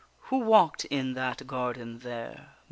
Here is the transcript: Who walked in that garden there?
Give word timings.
Who 0.29 0.39
walked 0.39 0.85
in 0.85 1.13
that 1.13 1.45
garden 1.45 1.99
there? 1.99 2.55